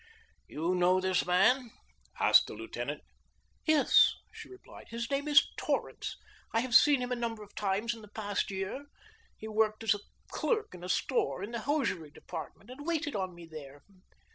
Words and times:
"You 0.47 0.73
know 0.73 0.99
this 0.99 1.27
man?" 1.27 1.69
asked 2.19 2.47
the 2.47 2.55
lieutenant. 2.55 3.03
"Yes," 3.67 4.15
she 4.31 4.49
replied. 4.49 4.87
"His 4.89 5.11
name 5.11 5.27
is 5.27 5.47
Torrance. 5.57 6.17
I 6.51 6.61
have 6.61 6.73
seen 6.73 7.03
him 7.03 7.11
a 7.11 7.15
number 7.15 7.43
of 7.43 7.53
times 7.53 7.93
in 7.93 8.01
the 8.01 8.07
past 8.07 8.49
year. 8.49 8.87
He 9.37 9.47
worked 9.47 9.83
as 9.83 9.93
a 9.93 9.99
clerk 10.29 10.73
in 10.73 10.83
a 10.83 10.89
store, 10.89 11.43
in 11.43 11.51
the 11.51 11.59
hosiery 11.69 12.09
department, 12.09 12.71
and 12.71 12.83
waited 12.87 13.15
on 13.15 13.35
me 13.35 13.45
there. 13.45 13.83